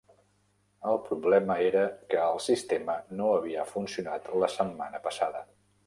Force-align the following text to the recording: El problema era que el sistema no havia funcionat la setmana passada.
El 0.91 0.97
problema 1.09 1.57
era 1.67 1.83
que 2.13 2.19
el 2.23 2.41
sistema 2.47 2.97
no 3.21 3.31
havia 3.35 3.67
funcionat 3.77 4.35
la 4.45 4.55
setmana 4.59 5.07
passada. 5.11 5.51